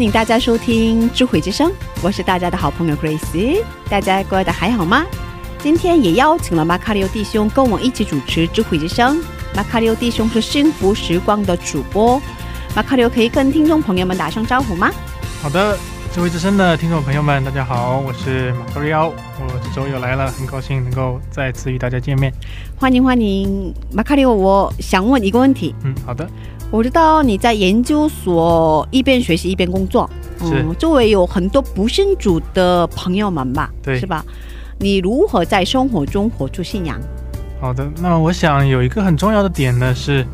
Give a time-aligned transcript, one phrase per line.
[0.00, 1.70] 欢迎大家收听智慧之声，
[2.02, 5.04] 我是大家的好朋友 Grace，大家过得还好吗？
[5.58, 9.22] 今天也邀请了马卡里奥弟兄跟我一起主持智慧之声。
[9.54, 12.18] 马卡里奥弟兄是幸福时光的主播，
[12.74, 14.90] 马卡里奥可以跟听众朋友们打声招呼吗？
[15.42, 15.76] 好的，
[16.14, 22.32] 智慧之声的听众朋友们，大家好，我是马克利奥，我这周又来了，很高兴能够再次与大家见面。
[22.74, 26.26] 欢迎欢迎，马卡里奥，我想问一个问题，嗯，好的，
[26.70, 30.08] 我知道你在研究所一边学习一边工作，
[30.40, 33.70] 嗯周围有很多不信主的朋友们吧？
[33.82, 34.24] 对是吧？
[34.78, 37.00] 你如何在生活中活出信仰？
[37.60, 37.86] 好的。
[38.00, 40.24] 那么我想有一个很重要的点呢，是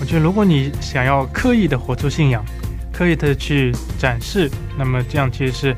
[0.00, 2.42] 我觉得如果你想要刻意的活出信仰，
[2.90, 5.76] 刻意的去展示，那么这样其实是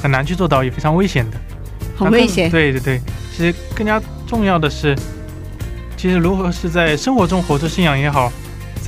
[0.00, 1.36] 很难去做到，也非常危险的。
[1.96, 2.48] 很危险。
[2.48, 3.00] 对对对，
[3.36, 4.96] 其实更加重要的是，
[5.96, 8.32] 其实如何是在生活中活出信仰也好，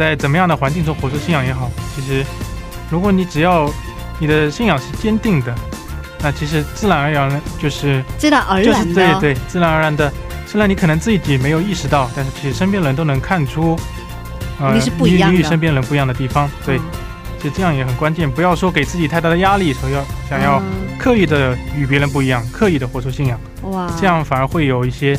[0.00, 2.24] 在怎么样的环境中活出信仰也好，其实
[2.90, 3.70] 如果你只要
[4.18, 5.54] 你的信仰是坚定的，
[6.22, 10.10] 那其实自然而然的就是自然而就是然的，对对，自然而然的，
[10.46, 13.78] 虽然你可能自己没有意识到，但是其实身边人都能看出，
[14.58, 16.50] 呃你是不一样的你与身边人不一样的地方。
[16.64, 16.82] 对，嗯
[17.42, 23.38] 其实这样也很关键，不要说给自己太大的压力，说要想要嗯刻意的与别人不一样，刻意的活出信仰。
[23.64, 25.14] 哇，这样反而会有一些，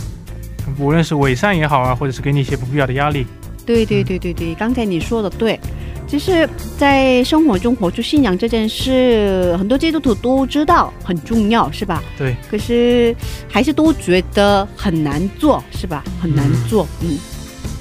[0.79, 3.27] 无论是伪善也好啊，或者是给你一些不必要的压力。
[3.65, 5.59] 对对对对对，刚才你说的对，
[6.07, 12.03] 其实在生活中活出信仰这件事，很多基督徒都知道很重要，是吧？
[12.17, 13.15] 对，可是
[13.47, 16.03] 还是都觉得很难做，是吧？
[16.21, 17.17] 很难做，嗯。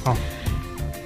[0.05, 0.17] 好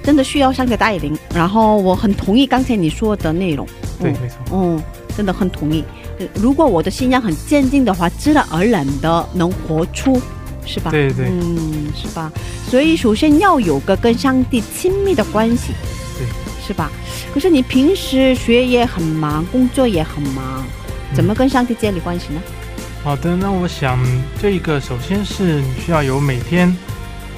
[0.03, 1.17] 真的需要上帝带领。
[1.33, 3.67] 然后我很同意刚才你说的内容。
[3.99, 4.83] 对，嗯没错，嗯，
[5.17, 5.83] 真的很同意。
[6.19, 10.21] 呃如果我的信仰很坚定的话，自然而然的能活出，
[10.65, 10.91] 是吧？
[10.91, 12.31] 对对嗯，是吧？
[12.69, 15.73] 所以首先要有个跟上帝亲密的关系，
[16.17, 16.27] 对，
[16.65, 16.91] 是吧？
[17.33, 20.65] 可是你平时学业很忙，工作也很忙，
[21.13, 22.41] 怎么跟上帝建立关系呢？
[23.03, 23.99] 好的，那我想
[24.41, 26.75] 这一个首先是你需要有每天，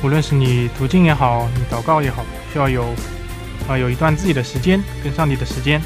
[0.01, 2.85] 无论是你途径也好，你祷告也好，需要有
[3.67, 5.81] 啊、有一段自己的时间跟上帝的时间。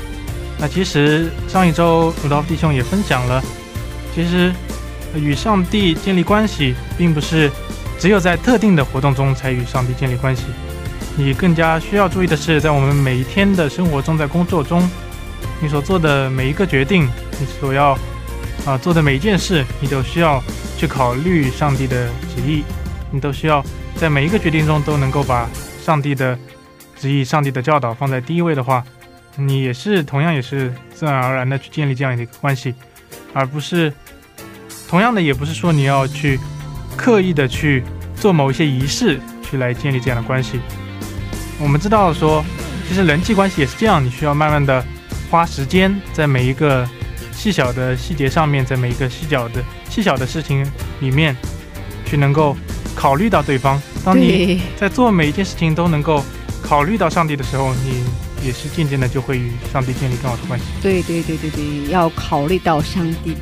[0.59, 3.41] 那其实上一周鲁道夫弟兄也分享了，
[4.13, 4.75] 其实呃
[5.16, 7.51] 与上帝建立关系，并不是
[7.99, 10.44] 只有在特定的活动中才与上帝建立关系。
[11.17, 14.89] 你更加需要注意的是，在我们每一天的生活中，在工作中，
[15.61, 17.07] 你所做的每一个决定，
[17.39, 17.97] 你所要
[18.66, 20.41] 啊做的每一件事，你都需要
[20.77, 22.63] 去考虑上帝的旨意，
[23.11, 23.63] 你都需要
[23.95, 25.49] 在每一个决定中都能够把
[25.83, 26.38] 上帝的
[26.97, 28.81] 旨意、上帝的教导放在第一位的话，
[29.35, 32.73] 你也是同样也是自然而然的去建立这样的一个关系，
[33.33, 33.91] 而不是
[34.91, 36.38] 同样的，也不是说你要去
[36.97, 37.81] 刻意的去
[38.13, 40.59] 做某一些仪式去来建立这样的关系。
[41.57, 42.44] 我们知道说，
[42.85, 44.85] 其实人际关系也是这样，你需要慢慢的
[45.29, 46.85] 花时间在每一个
[47.31, 50.69] 细小的细节上面，在每一个细小的细小的事情
[51.00, 51.34] 里面，
[52.06, 52.58] 去能够
[52.94, 53.81] 考虑到对方。
[54.03, 56.22] 当你，在做每一件事情都能够
[56.62, 58.03] 考虑到上帝的时候，你
[58.46, 60.66] 也是渐渐的就会与上帝建立更好的关系。
[60.81, 63.38] 对对对对对，要考虑到上帝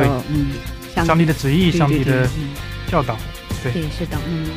[0.00, 0.50] 的对嗯，
[0.94, 2.28] 上上帝的旨意，上帝的
[2.90, 3.16] 教导。
[3.62, 4.50] 对对，是的，嗯，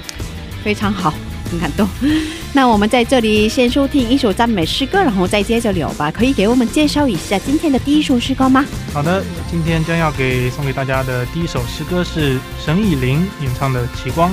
[0.64, 1.14] 非常好，
[1.50, 1.88] 很感动。
[2.54, 6.12] 那我们在这里先收听一首赞美诗歌，然后再接着聊吧。
[6.12, 8.66] 可以给我们介绍一下今天的第一首诗歌吗？
[8.94, 14.30] 好的，今天将要给送给大家的第一首诗歌是沈以琳演唱的《奇光》，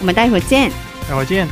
[0.00, 0.70] 我们待会儿见。
[1.08, 1.46] 待会儿见。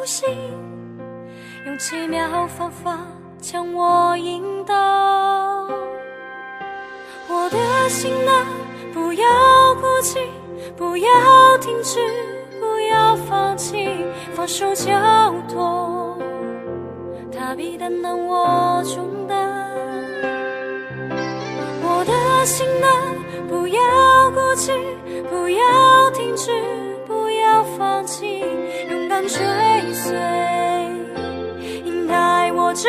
[0.00, 0.26] 我的心，
[1.66, 3.00] 用奇妙方法
[3.38, 4.74] 将我引导。
[7.28, 7.58] 我的
[7.90, 8.46] 心啊，
[8.94, 9.28] 不要
[9.74, 10.18] 哭泣，
[10.74, 11.10] 不要
[11.60, 12.00] 停止，
[12.58, 13.94] 不要放弃，
[14.32, 14.94] 放手交
[15.50, 16.16] 托，
[17.30, 19.70] 它必担当我重担。
[21.82, 22.88] 我的心啊，
[23.50, 24.72] 不要哭泣，
[25.28, 26.50] 不要停止，
[27.06, 28.42] 不要放弃，
[29.28, 29.38] 追
[29.92, 30.16] 随，
[31.84, 32.88] 应带我直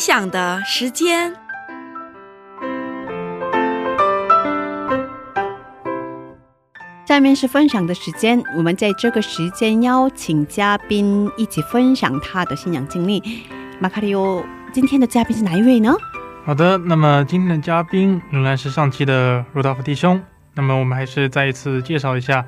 [0.00, 1.32] 享的时间。
[7.06, 13.22] 下面是分享的时间，我们在这个时间邀请嘉宾一起分享他的信仰经历。
[13.78, 14.42] 马卡里欧，
[14.72, 15.94] 今天的嘉宾是哪一位呢？
[16.46, 20.22] 好的，那么今天的嘉宾仍然是上期的罗道夫弟兄。
[20.54, 22.44] 那么我们还是再一次介绍一下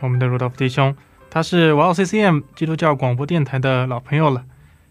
[0.00, 0.96] 我们的罗道夫弟兄，
[1.30, 4.42] 他是 Wow CCM 基督教广播电台的老朋友了。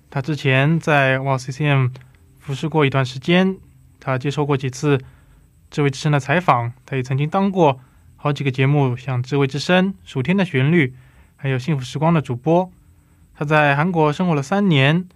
[0.10, 1.92] 他之前在 Wow CCM
[2.40, 3.58] 服侍过一段时间，
[4.00, 5.00] 他接受过几次
[5.70, 7.80] 智慧之声的采访，他也曾经当过
[8.16, 10.94] 好几个节目，像智慧之声、暑天的旋律，
[11.36, 12.72] 还有幸福时光的主播。
[13.36, 15.08] 他在韩国生活了三年。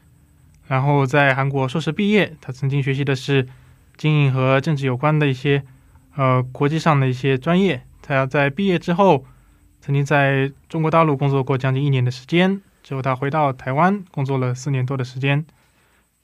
[0.68, 3.46] 然后在韩国硕士毕业，他曾经学习的是
[3.98, 5.62] 经营和政治有关的一些
[6.16, 7.82] 呃国际上的一些专业。
[8.02, 9.26] 他要在毕业之后，
[9.82, 15.46] 曾经在中国大陆工作过将近一年的时间，之后他回到台湾工作了四年多的时间。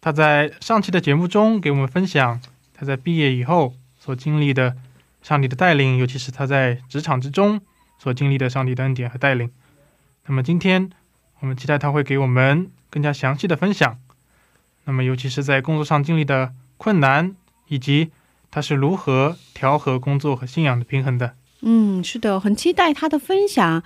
[0.01, 2.39] 他在上期的节目中给我们分享
[2.73, 4.75] 他在毕业以后所经历的
[5.21, 7.59] 上帝的带领，尤其是他在职场之中
[7.99, 9.51] 所经历的上帝的恩典和带领。
[10.27, 10.89] 那么今天
[11.39, 13.97] 我们期待他会给我们更加详细的分享。
[14.85, 17.35] 那么，尤其是在工作上经历的困难，
[17.67, 18.11] 以及
[18.49, 21.35] 他是如何调和工作和信仰的平衡的。
[21.59, 23.83] 嗯，是的，很期待他的分享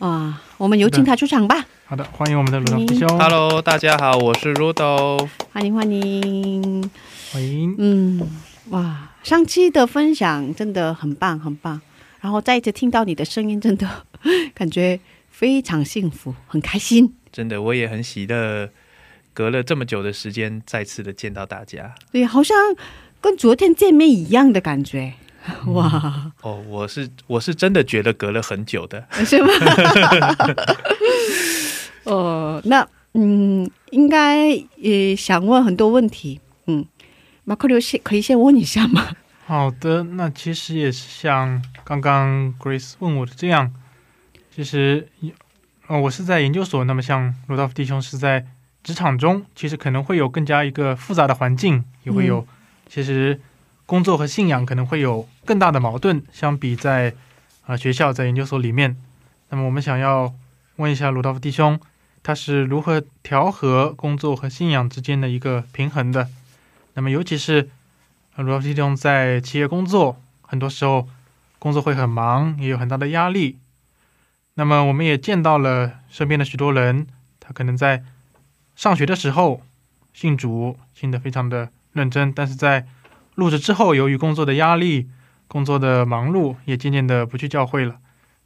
[0.00, 0.42] 啊！
[0.56, 1.66] 我们有请他出场吧。
[1.92, 3.06] 好的，欢迎我们的鲁道夫弟兄。
[3.18, 5.28] Hello，大家好，我是 Rudo。
[5.52, 6.90] 欢迎欢迎
[7.30, 7.74] 欢迎。
[7.76, 8.18] 嗯，
[8.70, 11.78] 哇，上期的分享真的很棒很棒，
[12.22, 13.86] 然后再一次听到你的声音，真的
[14.54, 17.14] 感觉非常幸福，很开心。
[17.30, 18.70] 真的，我也很喜乐。
[19.34, 22.56] 隔了这么久的时间，再次的见到大家，对，好像
[23.20, 25.12] 跟昨天见面一样的感觉，
[25.66, 26.32] 哇！
[26.40, 29.48] 哦，我是我是真的觉得隔了很久的，是吗？
[32.04, 36.84] 哦，那嗯，应该也想问很多问题，嗯，
[37.44, 39.08] 马克刘先可以先问一下吗？
[39.46, 43.72] 好的，那其实也是像刚刚 Grace 问我的这样，
[44.54, 45.08] 其实，
[45.86, 48.46] 哦，我是在研究所，那么像罗道夫弟兄是在。
[48.84, 52.44] 职场中其实可能会有更加一个复杂的环境，也会有
[52.88, 53.40] 其实
[53.86, 57.14] 工作和信仰可能会有更大的矛盾，相比在
[57.64, 58.96] 啊学校在研究所里面。
[59.50, 60.34] 那么我们想要
[60.78, 61.78] 问一下鲁道夫弟兄，
[62.22, 66.28] 他是如何调和工作和信仰之间的一个平衡的？
[66.94, 67.70] 那么尤其是
[68.36, 71.08] 鲁道夫弟兄在企业工作，很多时候
[71.58, 73.58] 工作会很忙，也有很大的压力。
[74.54, 77.06] 那么我们也见到了身边的许多人，
[77.40, 78.04] 他可能在
[78.76, 79.62] 上学的时候
[80.12, 82.86] 信主信得非常的认真，但是在
[83.34, 85.08] 入职之后，由于工作的压力、
[85.48, 87.96] 工作的忙碌，也渐渐的不去教会了。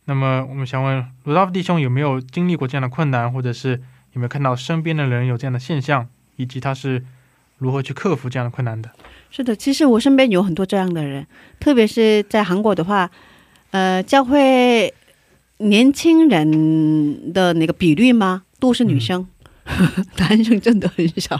[0.07, 3.81] 那么，我们想问鲁道夫弟兄有没有经历过这样的困难，或者是
[4.13, 7.05] 有没有看到身边的人有这样的现象，以及他是
[7.59, 8.91] 如何去克服这样的困难的？
[9.31, 11.27] 是的，其实我身边有很多这样的人，
[11.59, 13.11] 特别是在韩国的话，
[13.73, 14.95] 呃，教会
[15.59, 19.27] 年轻人的那个比率吗，都是女生。
[20.19, 21.35] 男生真的很少。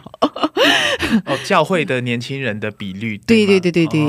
[1.25, 4.05] 哦，教会的年轻人的比率， 对对对对对，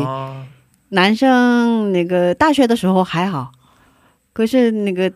[0.90, 3.52] 男生那个大学的时候还好，
[4.38, 5.12] 可是那个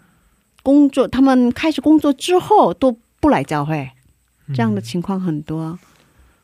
[0.64, 3.88] 工作，他们开始工作之后都不来教会，
[4.48, 5.78] 这样的情况很多，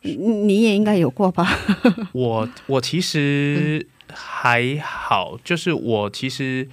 [0.03, 1.57] 你你也应该有过吧？
[2.13, 6.69] 我我其实还好，就是我其实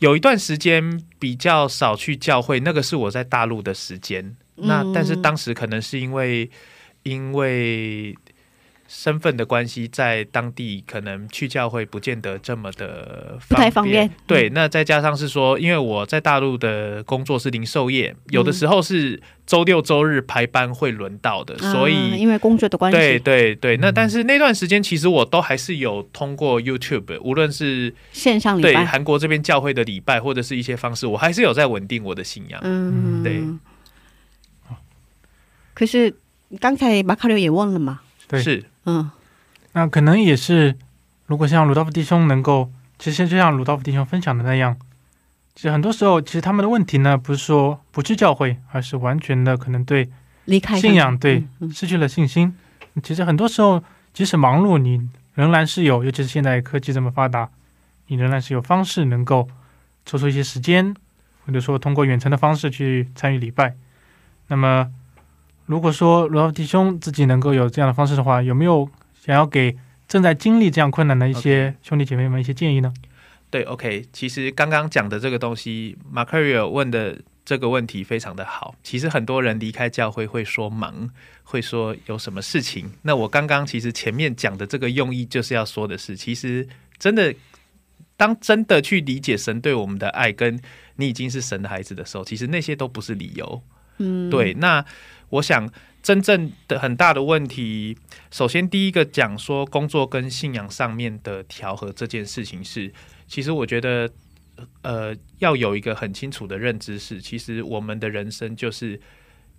[0.00, 4.36] 有一段时间比较少去教会，那个是我在大陆的时间。
[4.56, 6.50] 那但是当时可能是因为
[7.04, 8.14] 因为
[8.94, 14.08] 身份的关系，在当地可能去教会不见得这么的不太方便。
[14.26, 23.76] 对，那再加上是说，因为我在大陆的工作是零售业，有的时候是周六周日排班会轮到的，所以因为工作的关系，对对对。
[23.78, 32.60] 那但是那段时间其实我都还是有通过 YouTube，无论是线上对韩国这边教会的礼拜，或者是一些方式，我还是有在稳定我的信仰。
[32.62, 33.42] 嗯，对。
[35.72, 36.14] 可是
[36.60, 38.00] 刚才马卡六也问了嘛？
[38.28, 39.10] 对，是，嗯，
[39.72, 40.76] 那可能也是，
[41.26, 44.76] 如果像鲁道夫弟兄能够，其实就像鲁道夫弟兄分享的那样，
[45.54, 50.10] 其实很多时候，其实他们的问题呢，不是说不去教会，而是完全的可能对
[50.46, 52.52] 离开信仰，对失去了信心。
[53.02, 57.48] 其实很多时候，即使忙碌，你仍然是有，尤其是现在科技这么发达，
[58.08, 59.48] 你仍然是有方式能够
[60.04, 60.94] 抽出一些时间，
[61.46, 63.76] 或者说通过远程的方式去参与礼拜。
[64.48, 64.90] 那么。
[65.66, 68.88] 如果说罗弟兄自己能够有这样的方式的话，有没有
[69.24, 69.76] 想要给
[70.08, 72.92] 正在经历这样困难的一些兄弟姐妹们一些建议呢？
[73.50, 78.74] 对，OK，其实刚刚讲的这个东西，马克瑞尔问的这个问题非常的好。
[78.82, 81.10] 其实很多人离开教会会说忙，
[81.42, 82.90] 会说有什么事情。
[83.02, 86.66] 那我刚刚其实前面讲的这个用意，就是要说的是，其实
[86.98, 87.34] 真的，
[88.16, 90.58] 当真的去理解神对我们的爱，跟
[90.96, 93.62] 你已经是神的孩子的时候，其实那些都不是理由。
[93.98, 94.82] 嗯，对，那
[95.32, 95.70] 我想
[96.02, 97.96] 真正的很大的问题，
[98.30, 102.92] 首先第一个讲说工作跟信仰上面的调和这件事情是，
[103.26, 104.10] 其实我觉得，
[104.82, 109.00] 呃，要有一个很清楚的认知是，其实我们的人生就是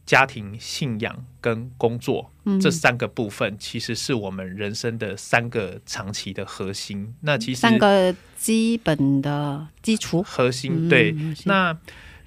[0.05, 7.15] 家庭、信仰跟工作、嗯这三个部分，其实是我们人生的三个长期的核心。
[7.21, 10.21] 那其实三个基本的基础。
[10.21, 11.15] 核心嗯对，
[11.45, 11.75] 那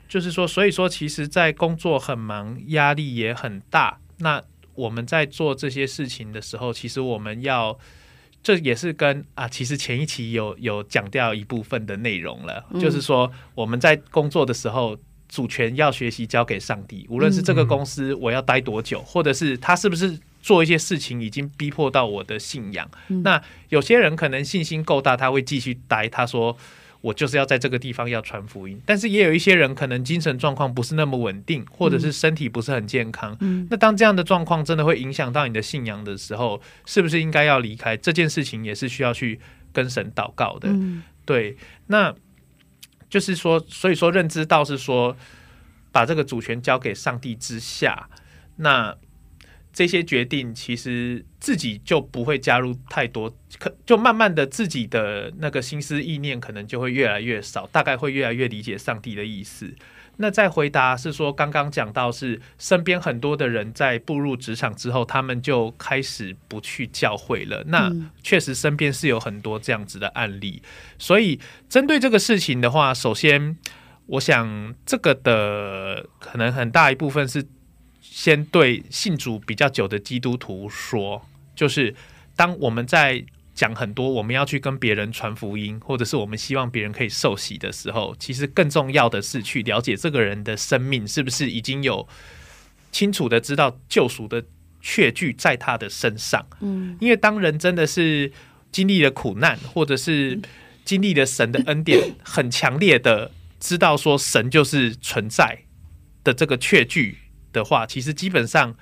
[0.09, 3.99] 就是说，所以说，其实，在工作很忙，压力也很大。
[4.19, 4.43] 那
[4.75, 7.79] 我们在做这些事情的时候，其实我们要，
[8.43, 14.99] 这也是跟啊，其实前一期有有讲掉一部分的内容了，嗯就是说我们在工作的时候。
[15.29, 22.89] 主权要学习交给上帝，无论是这个公司我要待多久，或者是他是不是做一些事情已经逼迫到我的信仰。
[23.09, 26.09] 嗯那有些人可能信心够大，他会继续待。
[26.09, 26.57] 他说
[27.07, 33.37] ：“我就是要在这个地方要传福音。”但是也有一些人可能精神状况不是那么稳定，或者是身体不是很健康。
[33.41, 39.41] 嗯那当这样的状况真的会影响到你的信仰的时候，是不是应该要离开这件事情，也是需要去
[39.73, 40.69] 跟神祷告的。
[40.69, 42.15] 嗯对，那
[43.09, 45.17] 就是说，所以说认知到是说，
[45.93, 48.09] 把这个主权交给上帝之下，
[48.57, 48.97] 那
[49.77, 59.75] 这些决定其实自己就不会加入太多，可就慢慢的自己的那个心思意念可能就会越来越少，大概会越来越理解上帝的意思。
[60.17, 67.63] 那再回答是说，刚刚讲到是身边很多的人在步入职场之后，他们就开始不去教会了。
[67.67, 70.63] 那嗯确实身边是有很多这样子的案例，
[70.99, 73.59] 所以针对这个事情的话，首先
[74.07, 77.45] 我想这个的可能很大一部分是
[78.11, 81.95] 先对信主比较久的基督徒说，就是
[82.35, 92.07] 当我们在讲很多我们要去跟别人传福音，或者是我们希望别人可以受洗的时候，其实更重要的是去了解这个人的生命是不是已经有
[92.93, 94.45] 清楚的知道救赎的
[94.81, 96.47] 确据在他的身上。
[96.61, 98.31] 嗯因为当人真的是
[98.71, 100.39] 经历了苦难，或者是
[100.85, 105.61] 经历了神的恩典，很强烈的知道说神就是存在
[106.23, 107.17] 的这个确据
[107.57, 108.75] 的话，其实基本上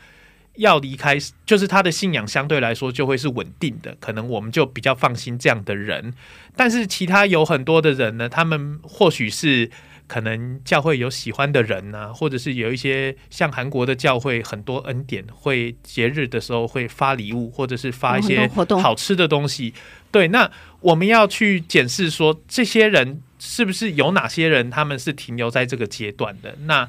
[0.57, 6.13] 要离开，就是他的信仰相对来说就会是稳定的，可能我们就比较放心这样的人。
[6.57, 9.71] 但是其他有很多的人呢，他们或许是。
[10.07, 18.47] 可能教会有喜欢的人呐、或者是有一些像韩国的教会，很多恩典会节日的时候会发礼物，或者是发一些
[18.83, 19.73] 好吃的东西。
[20.13, 20.49] 对，那
[20.81, 26.55] 我们要去检视说，这些人是不是有哪些人他们是停留在这个阶段的？
[26.67, 26.87] 那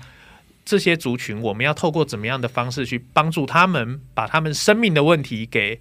[0.65, 5.79] 这些族群，我们要透过怎么样的方式去帮助他们，把他们生命的问题给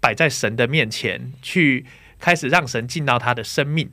[0.00, 1.84] 摆在神的面前，去
[2.18, 3.90] 开始让神进到他的生命。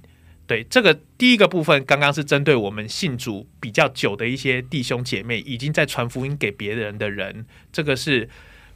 [0.48, 8.28] 对这个第一个部分，刚刚是针对我们信主比较久的一些弟兄姐妹，已经在传福音给别人的人，这个是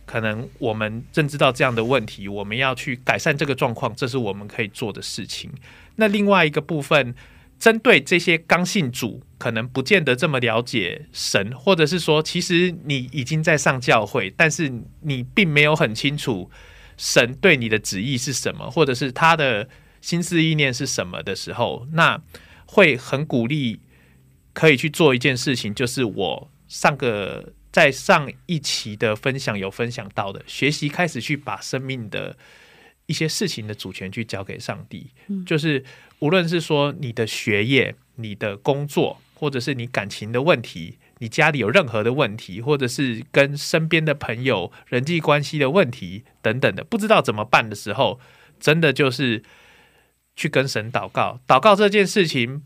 [0.06, 5.52] 可能我们认知到这样的问题，我们要去改善这个状况，这是我们可以做的事情。
[5.96, 7.14] 那另外一个部分，
[7.60, 14.72] 针对这些刚信主，可能不见得这么了解神，或者是说，其实你已经在上教会，但是
[15.02, 16.50] 你并没有很清楚
[16.98, 19.68] 神对你的旨意是什么，或者是他的
[20.02, 22.22] 心思意念是什么的时候，那
[22.66, 23.80] 会很鼓励
[24.54, 32.38] 可以去做一件事情，就是我上个在上一期的分享有分享到的，学习开始去把生命的
[33.06, 35.12] 一些事情的主权去交给上帝，
[35.46, 35.84] 就是
[36.20, 40.98] 无论是说你的学业、你的工作，或者是你感情的问题。
[41.20, 48.20] 你家里有任何的问题，或者是跟身边的朋友人际关系的问题等等的，不知道怎么办的时候，
[48.60, 49.42] 真的就是
[50.36, 51.40] 去跟神祷告。
[51.48, 52.64] 祷告这件事情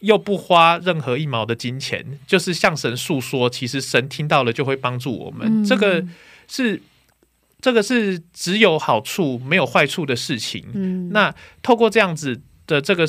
[0.00, 5.62] 又不花任何一毛的金钱，就是向神诉说，其实神听到了就会帮助我们。
[5.62, 6.04] 嗯这个
[6.48, 6.82] 是
[7.60, 10.66] 这个是只有好处没有坏处的事情。
[10.74, 13.06] 嗯，那透过这样子的这个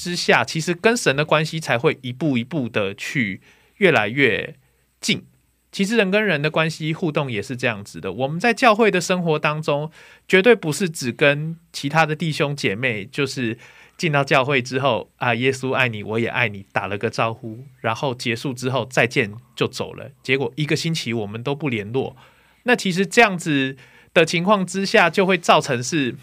[0.00, 3.42] 之下，其实跟神的关系才会一步一步的去
[3.76, 4.56] 越来越
[4.98, 5.26] 近。
[5.70, 8.10] 其实人跟人的关系互动也是这样子的。
[8.10, 9.90] 我们在教会的生活当中，
[10.26, 13.58] 绝对不是只跟其他的弟兄姐妹就是
[13.98, 20.10] 进到教会之后啊，耶稣爱你，我也爱你，打了个招呼，然后结束之后再见就走了。
[20.22, 22.16] 结果一个星期我们都不联络，
[22.62, 23.76] 那其实这样子
[24.14, 26.16] 的情况之下，就会造成是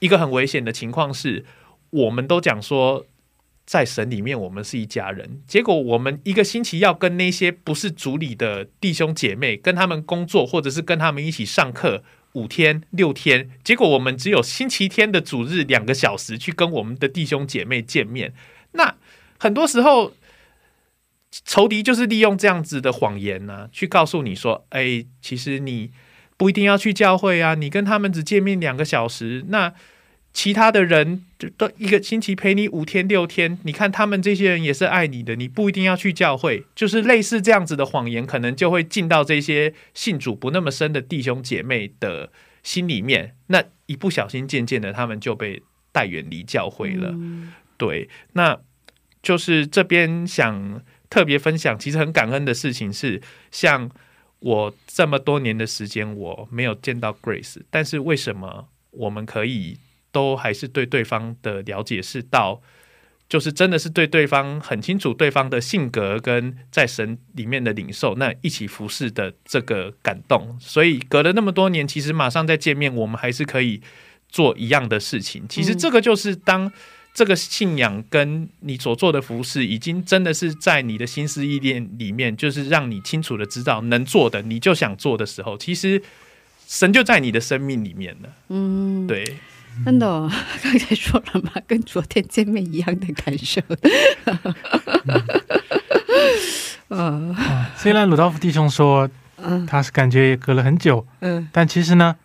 [0.00, 1.44] 一个很危险的情况，是
[1.90, 3.06] 我们都讲说。
[3.66, 5.42] 在神里面，我们是一家人。
[5.46, 13.48] 结果我们一个星期要跟那些不是主里的弟兄姐妹，跟他们工作，或者是跟他们一起上课五天六天。
[13.62, 18.34] 结果我们只有星期天的主日两个小时去跟我们的弟兄姐妹见面。
[18.72, 18.96] 那
[19.38, 20.14] 很多时候，
[21.44, 25.92] 仇敌就是利用这样子的谎言呢，去告诉你说：“哎，其实你
[26.36, 29.72] 不一定要去教会啊，你跟他们只见面两个小时。”那
[30.32, 42.30] 其他的人就都一个星期陪你五天六天，你看他们这些人也是爱你的，你不一定要去教会，就是类似这样子的谎言，可能就会进到这些信主不那么深的弟兄姐妹的
[42.62, 43.34] 心里面。
[43.48, 47.12] 那一不小心，渐渐的他们就被带远离教会了。
[47.76, 48.56] 对，那
[49.20, 53.90] 就是这边想特别分享，其实很感恩的事情是，像
[54.38, 59.78] 我这么多年的时间，我没有见到 Grace，但是为什么我们可以？
[60.12, 62.60] 都还是对对方的了解是到，
[63.28, 73.80] 就是真的是对对方很清楚对方的性格跟在神里面的领受，那一起服侍的这个感动，所以隔了那么多年，其实马上再见面，我们还是可以
[74.28, 75.44] 做一样的事情。
[75.48, 76.72] 其实这个就是当
[77.14, 86.02] 这个信仰跟你所做的服饰，已经真的是在你的心思意念里面，就是让你清楚的知道能做的，你就想做的时候，其实
[86.66, 88.28] 神就在你的生命里面了。
[88.48, 89.24] 嗯，对。
[89.84, 90.06] 真的，
[90.62, 93.60] 刚才说了嘛，跟昨天见面一样的感受。
[96.88, 97.36] 呃，
[97.76, 102.16] 虽然鲁道夫弟兄说，嗯，他是感觉隔了很久，嗯，但其实呢，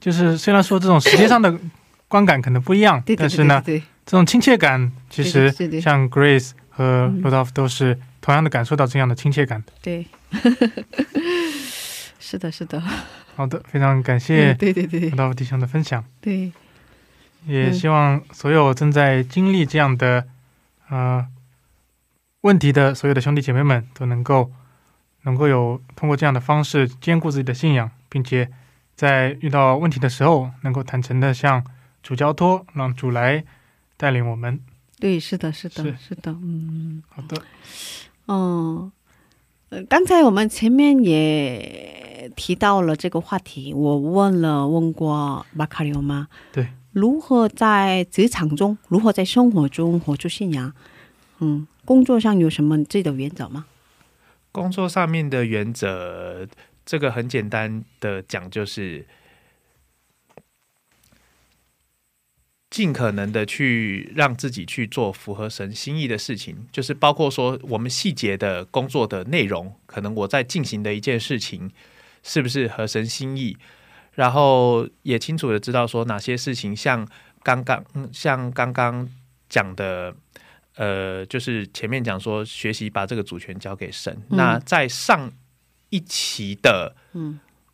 [0.00, 1.56] 就是虽然说这种时间上的
[2.08, 5.50] 观感可能不一样，但是呢，这种亲切感，其实
[5.80, 9.72] 像 Grace 和鲁道夫都是同样的感受到这样的亲切感的。
[9.80, 10.06] 对，
[12.18, 12.82] 是的，是的。
[13.34, 16.04] 好的，非常感谢，对对对，鲁道夫弟兄的分享。
[16.20, 16.52] 对。
[17.46, 20.26] 也希望所有正在经历这样的
[20.88, 21.26] 呃
[22.42, 24.50] 问题的所有的兄弟姐妹们都能够
[25.22, 28.50] 能够有通过这样的方式兼顾自己的信仰，并且
[28.94, 31.64] 在遇到问题的时候能够坦诚的向
[32.02, 33.44] 主交托，让主来
[33.96, 34.60] 带领我们。
[34.98, 37.42] 对，是的，是的，是的，嗯，好的，
[38.28, 38.92] 嗯，
[39.70, 46.28] 呃，刚才我们前面也提到了这个话题，我问了问过马卡里奥吗？
[46.52, 46.68] 对。
[46.92, 50.72] 如何在职场中，如何在生活中活出信仰？
[51.40, 53.66] 嗯，工作上有什么自己的原则吗？
[54.52, 56.46] 工作上面的原则，
[56.84, 59.06] 这个很简单的讲，就是
[62.68, 71.70] 尽可能的去让自己去做符合神心意的事情，就是包括说我们细节的工作的内容，可能我在进行的一件事情
[72.22, 73.56] 是不是合神心意。
[74.14, 77.06] 然后也清楚的知道说哪些事情，像
[77.42, 79.08] 刚刚像刚刚
[79.48, 80.14] 讲的，
[80.76, 84.16] 呃，就是前面讲说学习把这个主权交给神。
[84.28, 85.32] 那在上
[85.88, 86.94] 一期的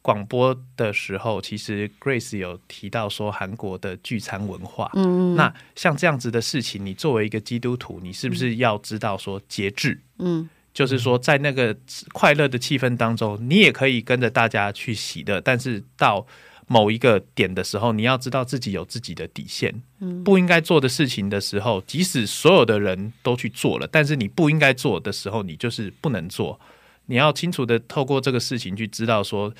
[0.01, 4.91] 广播的时候，其实 Grace 有提到说韩国的聚餐文化。
[4.95, 10.01] 嗯，那像这样子的事情，你作为一个基督徒，你是不是要知道说节制？
[10.19, 10.49] 嗯。
[10.79, 11.77] 就是说，在那个
[12.13, 16.25] 快乐的气氛当中，你也可以跟着大家去喜乐，但是到
[16.69, 19.83] 某一个点的时候，你要知道自己有自己的底线。
[19.99, 26.61] 嗯，不应该做的事情的时候，即使所有的人都去做了，但是你不应该做的时候，你就是不能做。
[27.07, 29.53] 你要清楚的透过这个事情去知道，说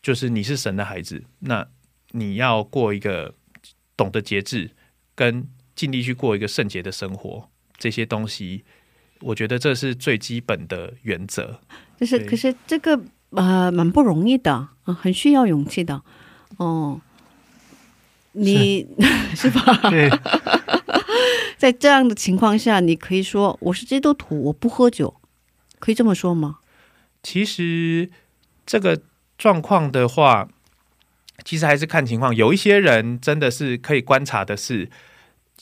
[0.00, 1.66] 就是你是神的孩子，那
[2.12, 3.34] 你要过一个
[3.96, 4.70] 懂得节制，
[5.16, 8.62] 跟尽力去过一个圣洁的生活，这些东西。
[9.22, 11.60] 我觉得这是最基本的原则。
[11.98, 16.02] 就是，可是这个呃，蛮不容易的啊，很需要勇气的。
[16.56, 17.00] 哦，
[18.32, 18.86] 你
[19.34, 19.62] 是 吧？
[19.90, 20.10] 对。
[21.56, 25.14] 在这样的情况下，你可以说我是基督徒，我不喝酒，
[25.78, 26.58] 可以这么说吗？
[27.22, 28.10] 其实
[28.66, 29.00] 这个
[29.38, 30.48] 状况的话，
[31.44, 32.34] 其实还是看情况。
[32.34, 34.90] 有一些人真的是可以观察的是。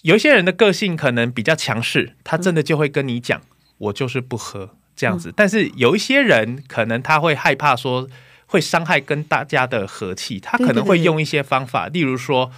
[0.02, 3.38] 有一些人的个性可能比较强势，他真的就会跟你讲
[3.80, 8.08] ：“我就是不喝这样子。”但是有一些人可能他会害怕说
[8.46, 12.50] 会伤害跟大家的和气，他可能会用一些方法，例如说：“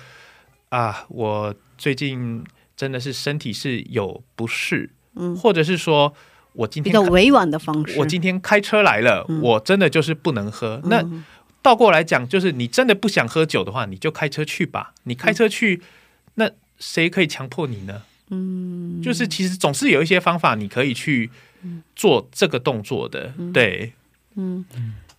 [0.70, 2.44] 啊，我最近
[2.76, 6.14] 真的是身体是有不适，嗯，或者是说
[6.52, 10.80] 我今天比较委婉的方式，我今天开车来了，我真的就是不能喝。
[10.84, 11.04] 那
[11.60, 15.82] 倒过来讲，就是你真的不想喝酒的话，你就开车去吧，你开车去
[16.34, 16.50] 那。”
[16.82, 18.02] 谁可以强迫你呢？
[18.32, 21.30] 嗯，就是其实总是有一些方法你可以去
[21.94, 23.92] 做这个动作的，对。
[24.34, 24.64] 嗯。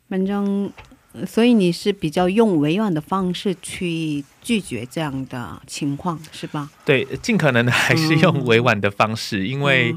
[0.09, 0.71] 反正，
[1.13, 6.69] 呃所以你是比较用委婉的方式去拒绝这样的情况，是吧？
[6.85, 9.95] 对，尽可能的还是用委婉的方式，因为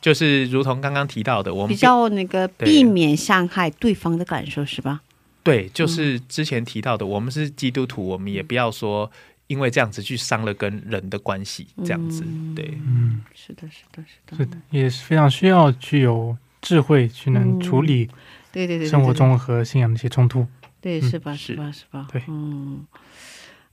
[0.00, 5.00] 就是如同刚刚提到的，我们比较那个避免伤害对方的感受，是吧？
[5.42, 9.10] 对，就是之前提到的，我们是基督徒，我们也不要说
[9.46, 18.06] 因为这样子去伤了跟人的关系，这样子，对，嗯，是的，是的，是的，是的，也是非常需要具有智慧去能处理
[18.52, 20.46] 对对对对，生活对中和信仰的一些冲突。
[20.80, 21.34] 对，嗯是吧？
[21.34, 21.72] 是是吧？
[21.72, 22.08] 是吧？
[22.10, 22.86] 对嗯。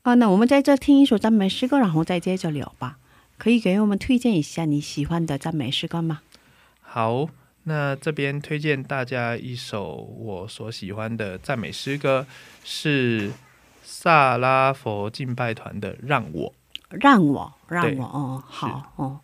[0.03, 2.97] 啊，那我们在这听一首赞美诗歌，然后再接着聊吧。
[3.37, 6.21] 可以给我们推荐一下你喜欢的赞美诗歌吗？
[6.81, 7.27] 好，
[7.63, 12.27] 那这边推荐大家一首我所喜欢的赞美诗歌，
[12.63, 13.31] 是
[13.83, 16.49] 萨拉佛敬拜团的《让我》。
[16.89, 19.19] 让我，让我，哦，好，哦，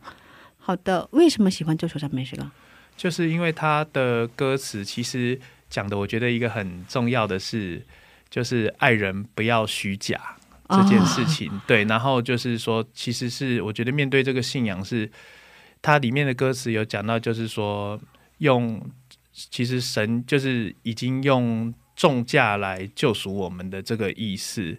[0.57, 1.07] 好的。
[1.11, 2.49] 为什么喜欢这首赞美诗歌？
[2.97, 7.85] 就是因为他的歌词其实讲的，我觉得一个很重要的是，
[8.27, 10.19] 就是爱人不要虚假
[10.67, 11.61] 这件事情。
[11.67, 15.09] 对，然后就是说，其实是我觉得面对这个信仰是，
[15.79, 17.99] 它里面的歌词有讲到，就是说
[18.39, 18.81] 用，
[19.31, 24.77] 其实神就是已经用重价来救赎我们的这个意思。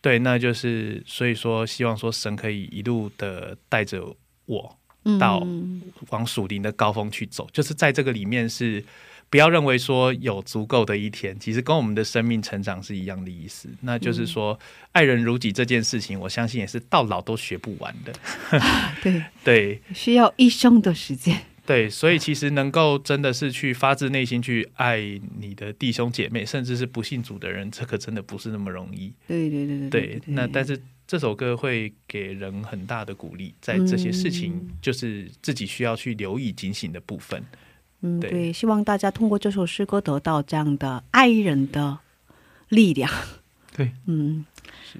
[0.00, 4.16] 对，那就是所以说，希望说神可以一路的带着
[4.46, 4.76] 我，
[5.20, 8.84] 到嗯往属灵的高峰去走，就是在这个里面是
[9.30, 13.68] 不要认为说有足够的一天，其实跟我们的生命成长是一样的意思。
[13.82, 14.58] 那就是说，
[14.90, 18.12] 爱人如己这件事情，我相信也是到老都学不完的。
[19.02, 21.40] 对， 对需要一生的时间。
[21.68, 29.12] 对，所以其实能够真的是去发自内心去爱你的弟兄姐妹，甚至是不信主的人，这可真的不是那么容易。
[29.26, 37.44] 对对对对对，那但是这首歌会给人很大的鼓励，在这些事情就是自己需要去留意警醒的部分。
[38.00, 41.98] 嗯，对对，希望大家通过这首诗歌得到这样的爱人的
[42.70, 43.12] 力量。
[43.76, 44.46] 对， 嗯，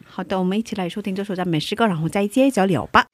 [0.05, 3.07] 好的，我们一起来收听这首赞美诗歌，然后再接着聊吧。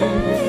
[0.00, 0.39] live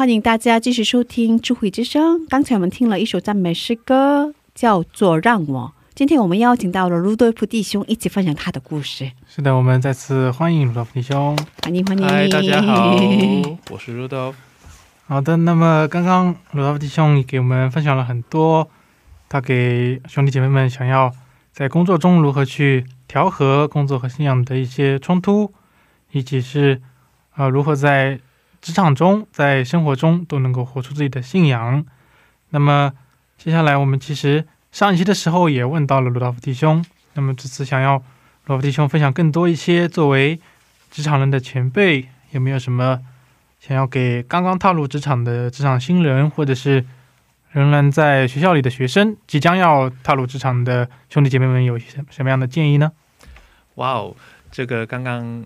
[0.00, 2.26] 欢迎大家继续收听智慧之声。
[2.26, 5.74] 刚才我们听了一首赞美诗歌，叫做《让我》。
[5.94, 9.12] 今天我们邀请到了卢多夫弟兄一起分享他的故事。
[9.28, 11.38] 是的，我们再次欢迎鲁道夫弟兄。
[11.62, 12.96] 欢迎欢迎，嗨，大家好，
[13.68, 14.32] 我是 Rudolph。
[15.06, 18.70] 好的，那么刚刚鲁道夫弟兄给我们分享了很多，
[19.28, 21.12] 他给兄弟姐妹们想要
[21.52, 25.52] 在工作中如何去调和工作和信仰的一些冲突，
[26.12, 26.80] 以及是
[27.36, 28.18] 呃如何在
[28.60, 31.84] 职场中、在生活中都能够活出自己的信仰。
[32.50, 32.92] 那么
[33.38, 37.96] 接下来我们其实上一期的时候也问到了鲁道夫弟兄，那么这次想要
[38.44, 40.40] 鲁道夫弟兄分享更多一些作为
[40.90, 43.00] 职场人的前辈，有没有什么
[43.58, 46.84] 想要给刚刚踏入职场的职场新人，或者是
[47.52, 52.92] 仍然在学校里的学生，即将要踏入职场的兄弟姐妹们，有什什么样的建议呢？
[53.76, 54.14] 哇哦，
[54.50, 55.44] 这个刚刚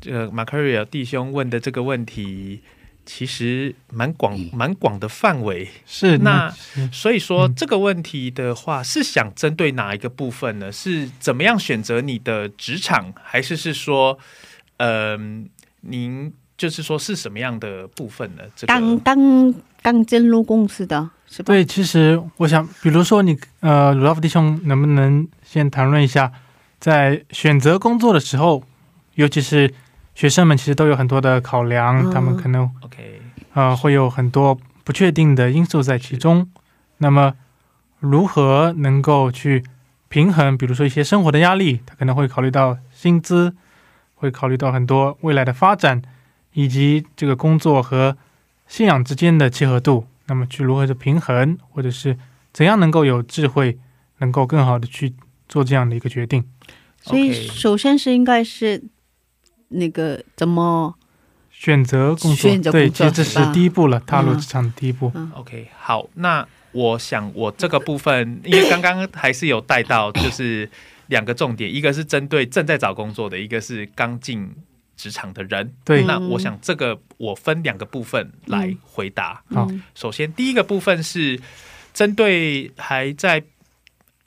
[0.00, 2.60] 这个马克瑞尔弟兄问的这个问题，
[3.04, 5.68] 其实蛮广蛮广的范围。
[5.86, 6.52] 是那
[6.92, 10.70] 所以说嗯这个问题的话，是想针对哪一个部分呢？
[10.70, 14.18] 是怎么样选择你的职场，还是是说，
[14.76, 15.48] 嗯、
[15.80, 18.42] 您就是说是什么样的部分呢？
[18.54, 21.46] 这刚个刚刚进入公司的是吧？
[21.46, 26.32] 对，其实我想，比如说你呃，鲁道夫弟兄，能不能先谈论一下，
[26.78, 28.62] 在选择工作的时候，
[29.14, 29.72] 尤其是
[30.18, 33.22] 学生们，其实都有很多的考量，嗯他们可能 OK，
[33.54, 36.50] 呃会有很多不确定的因素在其中。
[36.96, 37.34] 那么，
[38.00, 39.62] 如何能够去
[40.08, 43.54] 平衡，比如说一些生活的压力，他可能会考虑到薪资，
[44.16, 46.02] 会考虑到很多未来的发展，
[46.52, 48.16] 以及这个工作和
[48.66, 50.08] 信仰之间的契合度。
[50.26, 52.18] 那么，去如何的平衡，或者是
[52.52, 53.78] 怎样能够有智慧，
[54.18, 55.14] 能够更好的去
[55.48, 56.44] 做这样的一个决定。
[57.00, 58.82] 所以首先是应该是
[59.68, 60.94] 那个怎么
[61.50, 65.12] 选择工作，选择工对，作其实这是第一步了，踏入嗯职场的第一步。
[65.34, 70.70] OK，好，那我想我这个部分，因为刚刚还是有带到，就是
[71.06, 74.54] 两个重点，一个是针对正在找工作的，一个是刚进
[74.96, 75.74] 职场的人。
[75.84, 79.42] 对，那我想这个我分两个部分来回答。
[79.52, 81.40] 好嗯首先，第一个部分是
[81.92, 83.42] 针对还在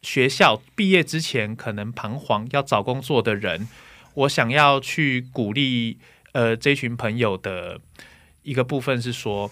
[0.01, 3.67] 学校毕业之前可能彷徨要找工作的人，
[4.13, 5.97] 我想要去鼓励
[6.33, 7.79] 呃这群朋友的
[8.43, 9.49] 一个部分是说，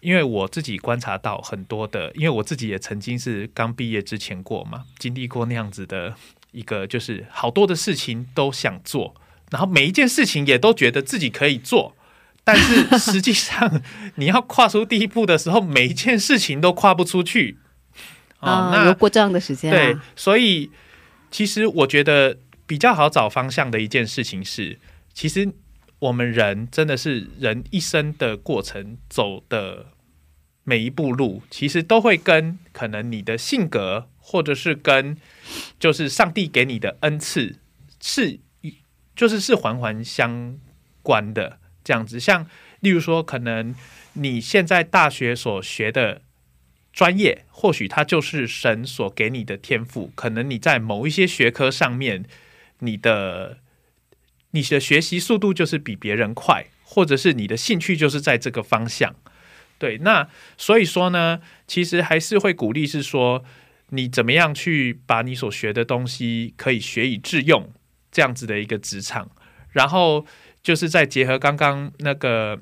[0.00, 6.14] 因为我自己观察到很多的，因为我自己也曾经是刚毕业之前过嘛，经历过那样子的
[6.52, 9.14] 一个，就是好多的事情都想做，
[9.50, 11.96] 然后每一件事情也都觉得自己可以做。
[12.44, 13.82] 但是实际上，
[14.14, 17.58] 你要跨出第一步的时候，每一件事情都跨不出去。
[18.38, 20.70] 哦，啊，那有过这样的时间对啊，，所以
[21.32, 24.78] 其实我觉得比较好找方向的一件事情是，
[25.14, 25.52] 其实
[26.00, 29.86] 我们人真的是人一生的过程走的
[30.64, 35.16] 每一步路，其实都会跟可能你的性格，或者是跟
[35.78, 37.60] 就是上帝给你的恩赐
[38.00, 38.40] 是
[39.14, 40.58] 就是是环环相
[41.02, 42.20] 关的这样子。
[42.20, 42.46] 像
[42.80, 43.74] 例如说，可能
[44.14, 46.20] 你现在大学所学的
[46.92, 50.10] 专业，或许它就是神所给你的天赋。
[50.14, 52.24] 可能你在某一些学科上面，
[52.80, 53.58] 你的
[54.50, 59.14] 你的学习速度就是比别人快，或者是你的兴趣就是在这个方向。
[59.78, 63.44] 对，那所以说呢，其实还是会鼓励是说，
[63.90, 67.70] 你怎么样去把你所学的东西可以学以致用，
[68.10, 69.30] 这样子的一个职场。
[69.72, 70.24] 然后
[70.62, 72.58] 就是再结合刚刚那个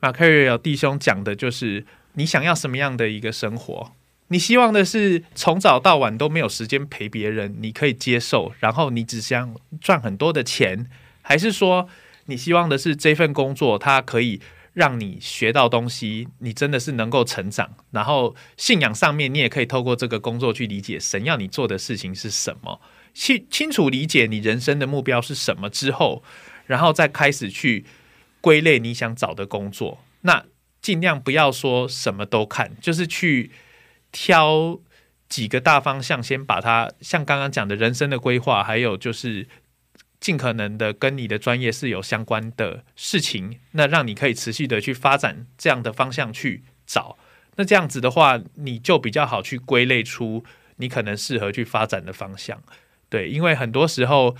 [0.00, 3.92] 马克瑞尔弟兄讲的，就是你想要什么样的一个生活？
[4.28, 10.88] 你希望的是从早到晚都没有时间陪别人，你可以接受，然后你只想赚很多的钱，
[11.22, 11.88] 还是说
[12.26, 14.40] 你希望的是这份工作它可以
[14.72, 22.80] 让你学到东西，你真的是能够成长，然后信仰上面你也可以透过这个工作去理解神要你做的事情是什么？
[23.12, 26.24] 清清楚理解你人生的目标是什么之后，
[26.66, 27.84] 然后再开始去
[28.40, 30.02] 归类你想找的工作。
[30.22, 30.44] 那
[30.82, 33.52] 尽量不要说什么都看，就是去
[34.14, 34.78] 挑
[35.28, 39.48] 几个大方向，先把它像刚刚讲的人生的规划，还有就是
[40.20, 47.18] 尽可能的跟你的专业是有相关的事情，那让你可以持续的去发展这样的方向去找。
[47.56, 50.44] 那这样子的话，你就比较好去归类出
[50.76, 52.62] 你可能适合去发展的方向。
[53.08, 54.36] 对，因为很多时候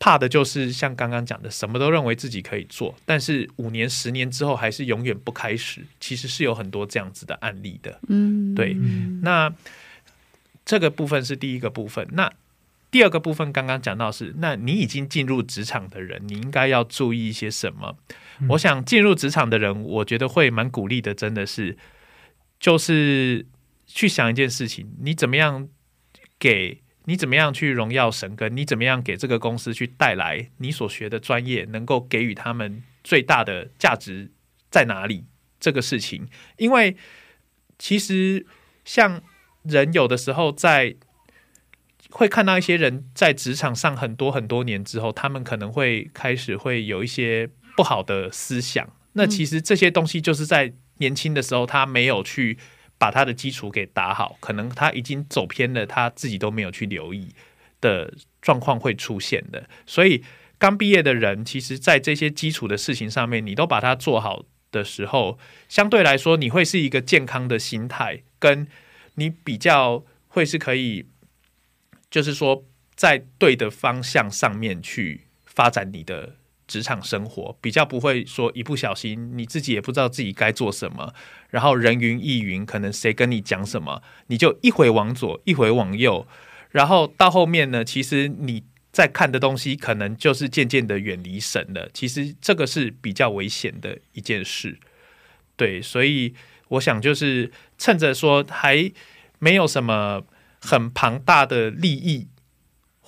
[0.00, 5.84] 怕的就是像刚刚讲的，什么都认为自己可以做，但是五年、十年之后还是永远不开始。
[6.00, 8.00] 其实是有很多这样子的案例的。
[8.08, 8.74] 嗯，对，
[9.22, 9.54] 那
[10.64, 12.08] 这个部分是第一个部分。
[12.12, 12.32] 那
[12.90, 17.96] 第二个部分刚刚讲到是，那你已经进入职场的人，你应该要注意一些什么？
[18.48, 21.76] 我想进入职场的人，我觉得会蛮鼓励的，真的是，
[22.58, 23.44] 就是
[23.86, 25.68] 去想一件事情，你怎么样
[26.38, 26.80] 给
[27.10, 34.30] 你怎么样去荣耀神跟你怎么样给这个公司去带来你所学的专业，能够给予他们最大的价值
[34.70, 35.24] 在哪里？
[35.58, 36.96] 这个事情，因为
[37.80, 38.46] 其实
[38.84, 39.20] 像
[39.64, 40.94] 人有的时候在
[42.10, 48.88] 会看到一些人在职场上很多很多年之后，他们可能会开始会有一些不好的思想。
[49.14, 52.56] 那其实这些东西就是在年轻的时候他没有去
[53.00, 57.30] 把他的基础给打好，可能他已经走偏了，他自己都没有去留意
[57.80, 59.66] 的状况会出现的。
[59.86, 60.22] 所以
[60.58, 68.68] 刚毕业的人，其实在这些基础的事情上面，你都把它做好的时候，相对来说，你会是一个健康的心态，跟
[69.14, 71.06] 你比较会是可以，
[72.10, 76.36] 就是说在对的方向上面去发展你的
[76.70, 81.12] 职场生活，比较不会说一不小心你自己也不知道自己该做什么，
[81.50, 86.26] 然后人云亦云，可能谁跟你讲什么，你就一回往左，一回往右，
[86.70, 88.62] 然后到后面呢，其实你。
[88.92, 91.88] 在看的东西，可能就是渐渐的远离神了。
[91.94, 94.76] 其实这个是比较危险的一件事，
[95.54, 96.34] 对，所以
[96.70, 98.90] 我想就是趁着说还
[99.38, 100.24] 没有什么
[100.60, 102.26] 很庞大的利益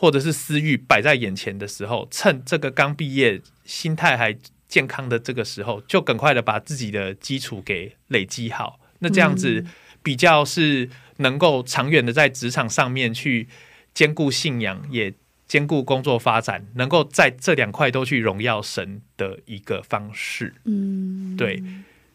[0.03, 4.37] 或者是私欲摆在眼前的时候，趁这个刚毕业、心态还
[4.67, 8.81] 健康的这个时候，就赶快的把自己的基础给累积好。
[8.99, 9.65] 那这样子
[10.03, 13.47] 比较是能够长远的在职场上面去
[13.95, 15.15] 兼顾信仰，也。
[15.49, 20.55] 兼顾工作发展，能够在这两块都去荣耀神的一个方式。
[20.65, 21.63] 嗯，对，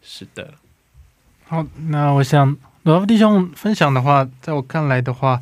[0.02, 0.54] 是的。
[1.44, 5.40] 好，那我想罗夫弟兄分享的话，在我看来的话，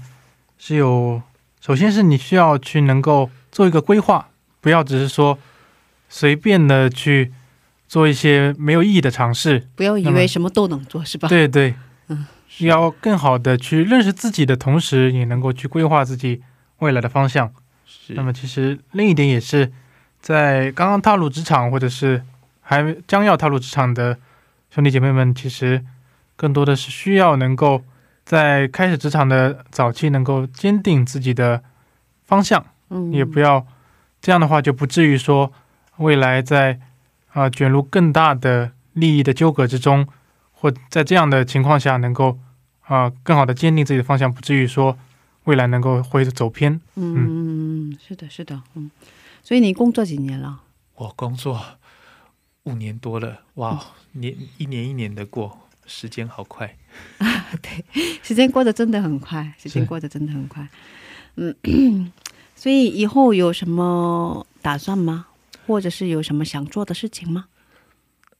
[0.58, 1.22] 是有，
[1.66, 4.28] 首先是你需要去能够做一个规划，
[4.60, 5.36] 不要只是说
[6.08, 7.32] 随便的去
[7.88, 9.66] 做一些没有意义的尝试。
[9.74, 11.74] 不要以为什么都能做，是吧？，对对，
[12.06, 12.24] 嗯，
[12.60, 16.40] 要更好的去认识自己的同时，也能够去规划自己
[16.78, 17.52] 未来的方向。
[17.84, 19.72] 是那么其实另一点也是，
[20.20, 22.22] 在刚刚踏入职场或者是
[22.60, 24.16] 还将要踏入职场的
[24.70, 25.84] 兄弟姐妹们，其实
[26.36, 27.82] 更多的是需要能够
[28.26, 31.62] 在开始职场的早期能够坚定自己的
[32.24, 33.64] 方向，嗯，也不要
[34.20, 35.52] 这样的话就不至于说
[35.98, 36.80] 未来在
[37.32, 40.08] 啊、卷入更大的利益的纠葛之中，
[40.52, 42.38] 或在这样的情况下能够
[42.80, 44.98] 啊、更好的坚定自己的方向，不至于说
[45.44, 46.80] 未来能够会走偏。
[46.96, 48.90] 嗯，是的，是的，嗯。
[49.42, 50.62] 所以你工作几年了？
[50.94, 51.62] 我工作
[52.64, 53.80] 五年多了，哇，
[54.12, 56.76] 年一年一年的过，时间好快。
[57.18, 57.84] 啊，对
[58.22, 60.68] 时间过得真的很快，时间过得真的很快。
[61.36, 62.12] 嗯，
[62.54, 65.26] 所以以后有什么打算吗？
[65.66, 67.46] 或者是有什么想做的事情吗？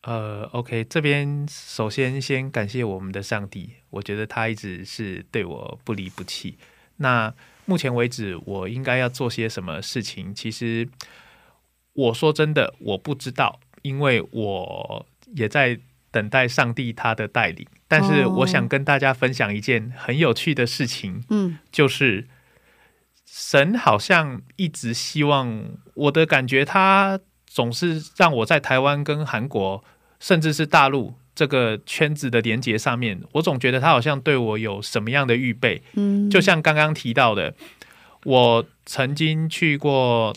[0.03, 6.57] 呃，OK，这边首先先感谢我们的上帝，我觉得他一直是对我不离不弃。
[6.99, 7.35] 那
[7.65, 10.33] 目前为止，我应该要做些什么事情？
[10.33, 10.89] 其实
[11.95, 15.05] 我说真的，我不知道，因为我
[15.35, 15.81] 也在
[16.17, 17.67] 等待上帝他的带领。
[17.87, 22.27] 但是哦我想跟大家分享一件很有趣的事情，嗯就是
[23.27, 25.65] 神好像一直希望
[25.95, 29.85] 我的感觉，他总是让我在台湾跟韩国，
[30.19, 35.83] 甚至是大陆这个圈子的连接上面，我总觉得他好像对我有什么样的预备。
[35.95, 37.55] 嗯，就像刚刚提到的，
[38.25, 40.35] 我曾经去过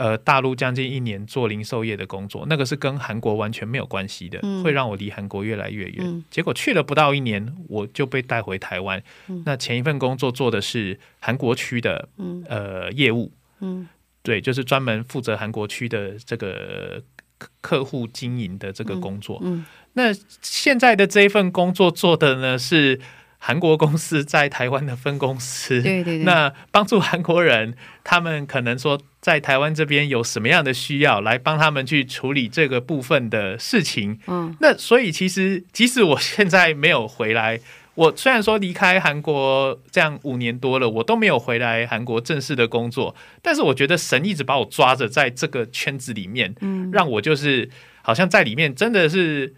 [0.00, 4.64] 呃大陆将近一年做零售业的工作，那个是跟韩国完全没有关系的，嗯。
[4.64, 5.96] 会让我离韩国越来越远。
[6.00, 6.24] 嗯。
[6.30, 9.02] 结果去了不到一年，我就被带回台湾。
[9.28, 9.42] 嗯。
[9.44, 12.42] 那前一份工作做的是韩国区的嗯。
[12.48, 13.30] 呃业务，
[13.60, 13.86] 嗯。
[14.22, 17.02] 对，就是专门负责韩国区的这个
[17.36, 19.38] 客客户经营的这个工作。
[19.42, 19.66] 嗯。
[19.92, 22.98] 那现在的这一份工作做的呢是
[23.42, 27.74] 韩国公司在台湾的分公司，对对对，那帮助韩国人，
[28.04, 34.18] 他们可能说在台湾这边有什么样的需要，来帮他们去处理这个部分的事情。
[34.26, 37.58] 嗯那所以其实，即使我现在没有回来，
[37.94, 47.70] 我虽然说离开韩国这样五年多了，我都没有回来韩国正式的工作，但是我觉得神一直把我抓着在这个圈子里面，嗯让我就是
[48.02, 49.54] 好像在里面真的是。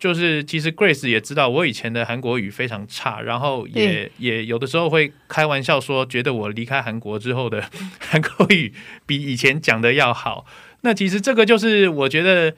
[0.00, 7.62] 就是其实 Grace 也知道我以前的韩国语非常差，然后也也有的时候会开玩笑说，觉得我离开韩国之后的
[8.00, 8.72] 韩国语
[9.04, 10.46] 比以前讲的要好。
[10.80, 12.56] 那其实这个就是我觉得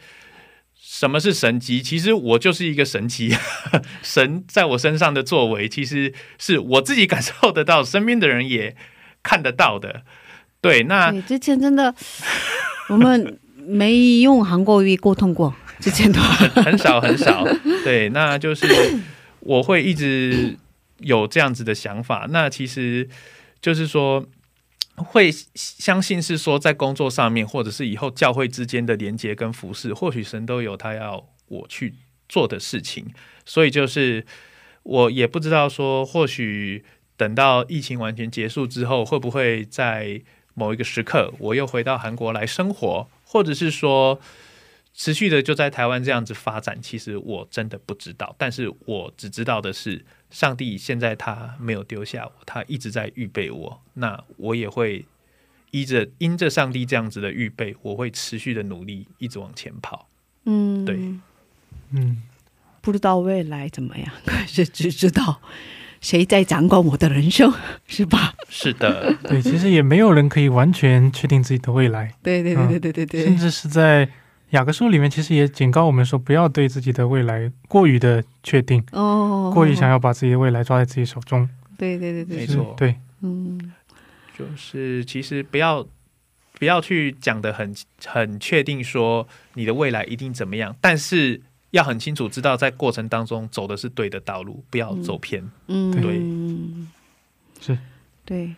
[0.80, 1.82] 什么是神迹？
[1.82, 3.34] 其实我就是一个神迹，
[4.04, 8.76] 神在我身上的作为，其实是我自己感受得到，身边的人也
[9.20, 10.02] 看得到的。
[10.60, 11.92] 对，那对，之前真的
[12.88, 15.52] 我们没用韩国语沟通过，
[15.82, 17.44] 之前都很很少很少。
[17.82, 18.66] 对，那就是
[19.40, 20.56] 我会一直
[20.98, 22.28] 有这样子的想法。
[22.30, 23.08] 那其实
[23.60, 24.24] 就是说，
[24.94, 31.94] 会相信是说，在工作上面，或者是以后教会之间的连接跟服饰，或许神都有他要我去
[32.28, 33.12] 做的事情。
[33.44, 34.24] 所以就是
[34.84, 36.84] 我也不知道说，或许
[37.16, 40.22] 等到疫情完全结束之后，会不会在
[40.54, 44.20] 某一个时刻，我又回到韩国来生活，或者是说。
[44.94, 55.06] 持续的就在台湾这样子发展，其实我真的不知道，但是我只知道的是，上帝现在他没有丢下我，他一直在预备我，那我也会
[55.70, 60.08] 依着因着上帝这样子的预备，我会持续的努力，一直往前跑。
[60.44, 60.98] 嗯，对。
[61.94, 62.22] 嗯，
[62.80, 65.40] 不知道未来怎么样，可是只知道
[66.00, 67.52] 谁在掌管我的人生，
[67.86, 68.34] 是吧？
[68.48, 74.08] 是的，对，其实也没有人可以完全确定自己的未来，对对对对对对对，甚至是在
[74.52, 81.48] 雅各书里面，其实也警告我们说，不要对自己的未来过于的确定，哦，过于想要把自己的未来抓在自己手中。
[81.76, 82.74] 对对对对，没错。
[82.76, 83.72] 对，嗯
[84.38, 85.86] 就是其实不要
[86.58, 87.74] 不要去讲的很
[88.06, 91.40] 很确定说你的未来一定怎么样，但是
[91.70, 95.50] 要很清楚知道在过程当中走的是对的道路，不要走偏。
[95.68, 96.20] 嗯，对。
[97.58, 97.78] 是，
[98.26, 98.54] 对，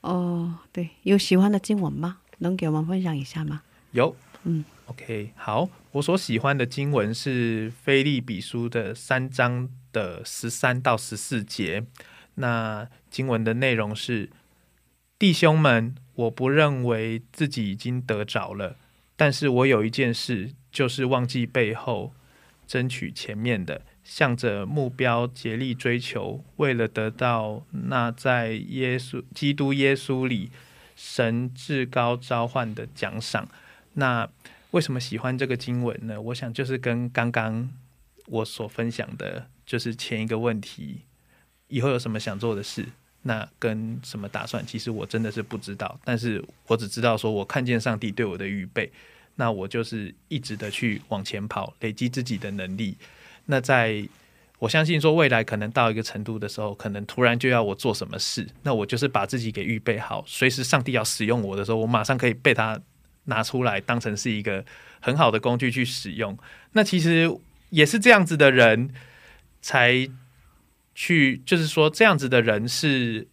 [0.00, 2.18] 哦，对，有喜欢的经文吗？
[2.38, 3.60] 能给我们分享一下吗？
[3.92, 4.14] 有，
[4.50, 11.84] 嗯，OK，好，我所喜欢的经文是《菲利比书》的三章的十三到十四节。
[12.36, 14.30] 那经文的内容是：
[15.18, 18.76] 弟兄们，我不认为自己已经得着了，
[19.16, 22.14] 但是我有一件事，就是忘记背后，
[22.66, 30.50] 争取前面的，向着目标竭力追求，为了得到那在耶稣基督耶稣里
[30.96, 33.46] 神至高召唤的奖赏。
[33.94, 34.28] 那
[34.72, 36.20] 为什么喜欢这个经文呢？
[36.20, 37.68] 我想就是跟刚刚
[38.26, 41.02] 我所分享的，就是前一个问题，
[41.68, 42.84] 以后有什么想做的事，
[43.22, 45.98] 那跟什么打算，其实我真的是不知道。
[46.04, 48.90] 但是我只知道说，我看见上帝对我的预备，
[49.36, 52.96] 那我就是一直的去往前跑，累积自己的能力。
[53.46, 54.06] 那在
[54.58, 62.78] 我相信说，未来可能到一个程度的时候，可能突然就要我做什么事，那我就是把自己给预备好，随时上帝要使用我的时候，我马上可以被他
[63.28, 64.64] 拿出来当成是一个
[65.00, 66.36] 很好的工具去使用。
[66.72, 67.30] 那其实
[67.70, 68.90] 也是这样子的人
[69.62, 70.08] 才
[70.94, 73.28] 去，就是说这样子的人是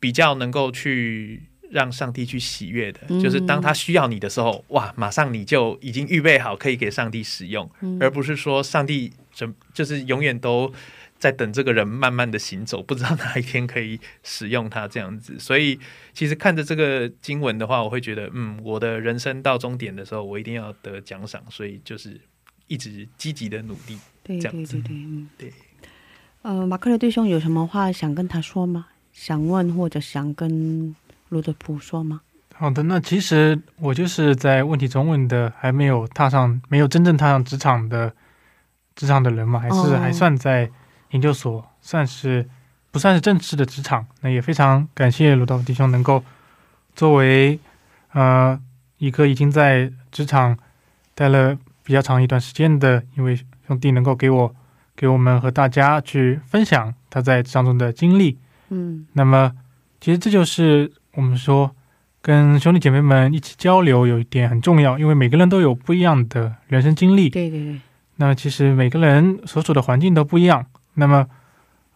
[0.00, 3.00] 比较能够去让上帝去喜悦的。
[3.08, 10.72] 嗯就是当他需要你的时候，哇，马上你就已经预备好可以给上帝使用，嗯而不是说上帝怎就是永远都。
[11.22, 15.38] 在等这个人慢慢的行走，不知道哪一天可以使用它这样子。
[15.38, 15.78] 所以
[16.12, 21.40] 其实看着这个经文的话，我会觉得，嗯，我的人生到终点的时候，我一定要得奖赏。
[21.48, 22.20] 所以就是
[22.66, 23.96] 一直积极的努力。
[24.24, 25.52] 对这样子对对对，嗯，对。
[26.42, 28.88] 呃，马克的弟兄有什么话想跟他说吗？
[29.12, 30.96] 想问或者想跟
[31.28, 32.22] 罗德普说吗？
[32.52, 38.12] 好的，那其实我就是在问题中问的，还没有踏上，没有真正踏上职场的
[38.96, 40.68] 职场的人嘛，还是哦还算在
[41.12, 42.46] 研究所，算是
[42.90, 44.04] 不算是正式的职场。
[44.20, 46.22] 那也非常感谢鲁道夫弟兄能够
[46.94, 47.58] 作为
[48.12, 48.60] 呃
[48.98, 50.58] 一个已经在职场
[51.14, 54.54] 待了比较长一段时间的一位兄弟，能够给我
[54.94, 58.38] 给我们和大家去分享他在职场中的经历。
[58.70, 59.52] 嗯那么，
[60.00, 61.74] 其实这就是我们说
[62.20, 67.28] 跟兄弟姐妹们一起交流有一点很重要，因为每个人都有不一样的人生经历。
[67.28, 67.80] 对对对，
[68.16, 70.64] 那，其实每个人所处的环境都不一样。
[70.94, 71.26] 那么，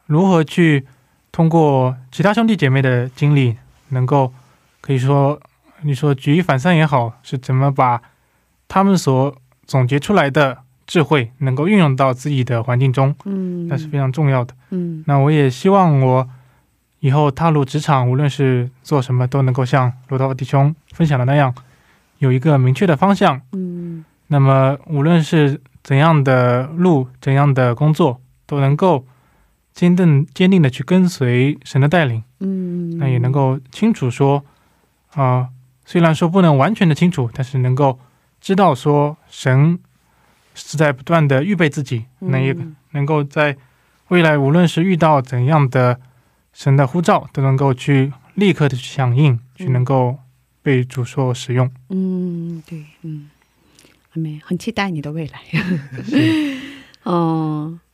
[0.06, 0.86] 如何去
[1.32, 3.56] 通过其他兄弟姐妹的经历，
[3.90, 4.32] 能够
[4.80, 5.40] 可以说
[5.82, 8.00] 你说举一反三也好，是怎么把
[8.68, 9.34] 他们所
[9.66, 14.54] 总结出来的智慧能够运用到自己的环境中，嗯，那是非常重要的。
[14.70, 16.28] 嗯那我也希望我
[17.00, 21.54] 以后踏入职场，无论是做什么，都能够像罗道弟兄分享的那样，
[22.18, 23.40] 有一个明确的方向。
[23.52, 29.04] 嗯那么无论是怎样的路、怎样的工作，都能够
[29.74, 32.22] 坚定、坚定的去跟随神的带领。
[32.40, 34.44] 嗯，那也能够清楚说，
[35.14, 35.48] 啊、
[35.84, 37.98] 虽然说不能完全的清楚，但是能够
[38.40, 39.78] 知道说神
[40.54, 43.56] 是在不断的预备自己，那也嗯能够在
[44.08, 46.00] 未来无论是遇到怎样的
[46.52, 50.18] 神的呼召，都能够去立刻的去响应，去能够
[50.62, 51.70] 被主所使用。
[51.88, 53.30] 嗯，对，嗯，
[54.12, 55.40] 阿妹很期待你的未来。
[57.04, 57.78] 嗯、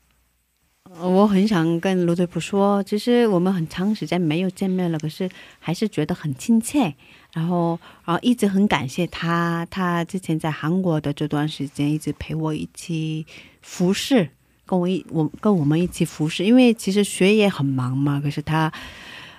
[1.01, 5.29] 我很想跟卢队普说，其实我们很长时间没有见面了，可是
[5.59, 6.95] 还是觉得很亲切。
[7.33, 13.25] 然后，然后一直很感谢他，他之前在韩国的这段时间一直陪我一起
[13.63, 14.29] 服侍，
[14.67, 18.71] 跟我一我跟我们一起服侍，因为其实学业很忙嘛，可是他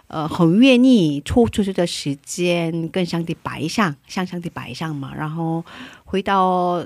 [0.08, 5.14] 呃很愿意抽出这个时间跟上帝摆上，向上帝摆上嘛。
[5.16, 5.64] 然后
[6.04, 6.84] 回到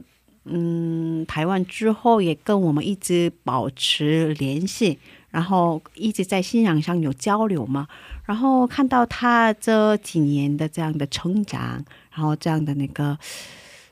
[0.49, 4.97] 嗯台湾之后，也跟我们一直保持联系，
[5.29, 7.87] 然后一直在信仰上有交流嘛。
[8.25, 13.17] 然后看到他这几年的这样的成长，然后这样的那个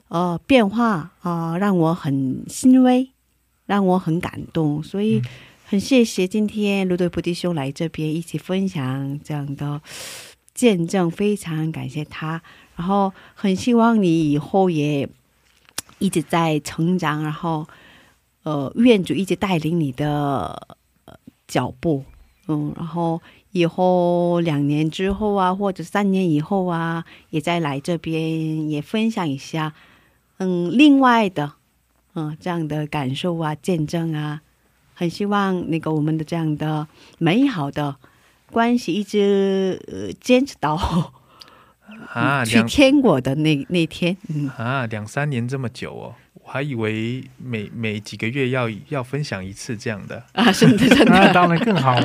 [0.08, 3.10] 呃变化啊、呃让我很欣慰，
[3.66, 5.22] 让我很感动，所以。
[5.68, 9.82] 很谢谢今天卢队菩弟兄来这边一起分享这样的
[10.54, 12.40] 见证，非常感谢他。
[12.76, 15.10] 然后很希望你以后也
[16.00, 17.68] 一直在成长，然后
[18.44, 20.78] 呃，愿主一直带领你的、
[21.48, 22.04] 脚步，
[22.48, 23.22] 嗯，然后
[23.52, 29.74] 以后两年之后啊，或者三年以后啊，也再来这边也分享一下，
[30.38, 31.54] 嗯，另外的，
[32.14, 34.42] 嗯，这样的感受啊，见证啊。
[34.98, 36.88] 很希望那个我们的这样的
[37.18, 37.98] 美好的
[38.50, 40.78] 关系一直坚持到
[42.14, 50.24] 啊，去两天国的那那天，嗯，啊两三年这么久哦，我还以为每每几个月要要分享一次这样的。
[50.34, 51.96] 啊，真的真的，那 当然更好。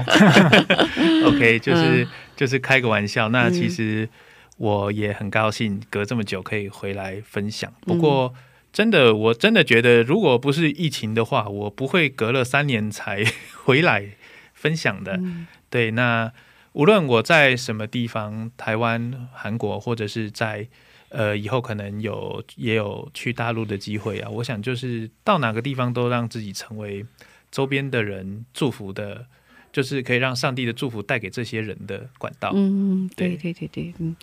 [1.27, 3.29] OK，就是、嗯就是开个玩笑。
[3.29, 4.09] 那嗯其实
[4.57, 7.71] 我也很高兴，隔这么久可以回来分享。
[7.87, 8.33] 嗯不过
[8.73, 13.25] 真的，我真的觉得，如果不是疫情的话，我不会隔了三年才
[13.65, 14.11] 回来
[14.55, 15.17] 分享的。
[15.19, 16.33] 嗯对，那
[16.73, 20.69] 无论我在什么地方，台湾、韩国，或者是在
[21.09, 27.05] 呃以后可能有也有去大陆的机会啊，我想就是到哪个地方都让自己成为
[27.51, 29.27] 周边的人祝福的，
[29.73, 32.53] 就是可以让上帝的祝福带给这些人的管道。
[32.55, 34.17] 嗯，对对对对对，嗯，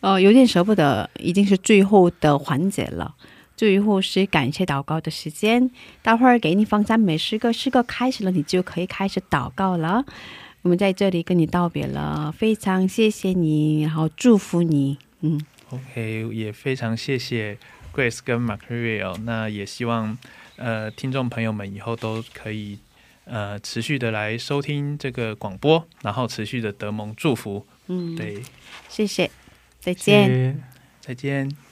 [0.00, 3.16] 呃，有点舍不得，已经是最后的环节了。
[3.56, 5.70] 最后是感谢祷告的时间，
[6.00, 10.04] 待会儿给你放赞美诗歌，诗歌开始了，你就可以开始祷告了。
[10.62, 15.40] 我们在这里跟你道别了，非常谢谢你，然后祝福你，嗯
[15.70, 17.58] OK，也非常谢谢
[17.92, 20.16] Grace 跟 Material，那也希望
[20.56, 22.78] 呃听众朋友们以后都可以
[23.24, 27.66] 呃持续的来收听这个广播，然后持续的得蒙祝福。
[27.88, 28.42] 嗯，，对，
[28.88, 29.30] 谢谢，
[29.80, 30.28] 再谢见。
[30.28, 30.62] 谢
[31.00, 31.71] 再见。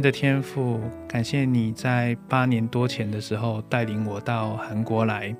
[0.00, 5.34] 的天父，感谢你在八年多前的时候带领我到韩国来，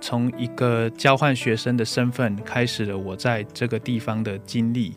[0.00, 4.96] 从一个交换学生的身份开始了我在这个地方的经历。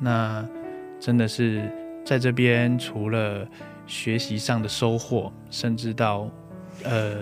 [0.00, 0.46] 那
[1.00, 1.70] 真的是
[2.04, 3.46] 在这边，除了
[3.86, 6.30] 学习上的收获，甚至到
[6.84, 7.16] 呃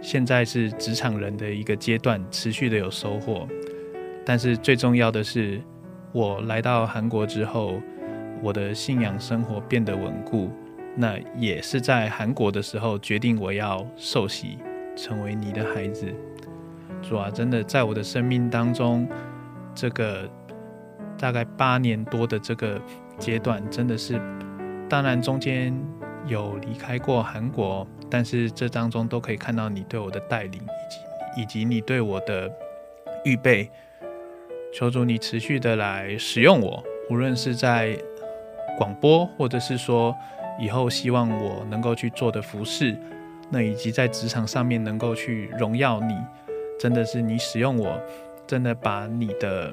[0.00, 3.48] 现在是职场人的一个阶段，持续的有收获。
[4.26, 5.60] 但是最重要的是，
[6.12, 7.80] 我来到韩国之后，
[8.42, 10.50] 我的信仰生活变得稳固。
[10.96, 14.58] 那也是在韩国的时候决定我要受洗，
[14.96, 16.12] 成为你的孩子。
[17.00, 19.08] 主啊，真的在我的生命当中，
[19.74, 20.28] 这个
[21.16, 22.80] 大概八年多的这个
[23.16, 24.20] 阶段，真的是，
[24.88, 25.72] 当然中间
[26.26, 30.60] 有离开过韩国，但是这当中都可以看到你对我的带领，
[31.36, 32.50] 以及以及你对我的
[33.24, 33.70] 预备。
[34.74, 37.96] 求主你持续的来使用我，无论是在
[38.76, 40.14] 广播，或者是说
[40.58, 42.96] 以后希望我能够去做的服饰，
[43.50, 46.14] 那以及在职场上面能够去荣耀你，
[46.78, 48.00] 真的是你使用我，
[48.46, 49.72] 真的把你的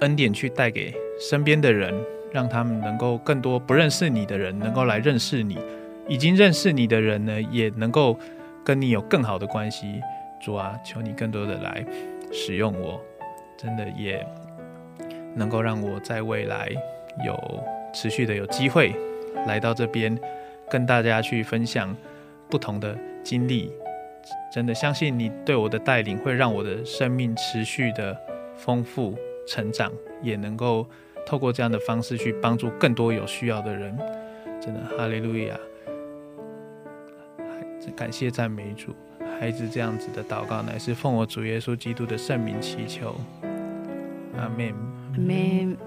[0.00, 1.94] 恩典去带给身边的人，
[2.32, 5.58] 让他们能够更多不认识你的人能够来认识你，
[6.06, 8.18] 已经认识你的人呢，也能够
[8.64, 10.00] 跟你有更好的关系。
[10.40, 11.84] 主啊，求你更多的来
[12.32, 13.00] 使用我，
[13.56, 14.24] 真的也
[15.34, 16.68] 能够让我在未来
[17.24, 17.34] 有
[17.92, 18.94] 持续的有机会
[19.46, 20.16] 来到这边，
[20.70, 21.96] 跟大家去分享
[22.48, 23.72] 不同的经历。
[24.52, 28.16] 真的相信你对我的带领，会让我的生命持续的
[28.56, 29.16] 丰富
[29.46, 29.90] 成长，
[30.22, 30.86] 也能够
[31.26, 33.96] 透过这样的方式去帮助更多有需要的人。
[34.60, 35.56] 真的，哈利路亚！
[37.96, 38.94] 感谢赞美主。
[39.40, 43.16] 孩子这样子的祷告，乃是奉我主耶稣基督的圣名祈求，
[44.36, 44.74] 阿门。
[45.14, 45.78] 阿门。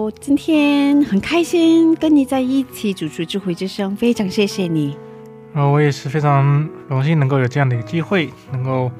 [0.00, 4.96] 我，今天很开心跟你在一起主持智慧之声，非常谢谢你。
[5.52, 8.90] 呃，我也是非常荣幸能够有这样的一个机会，能够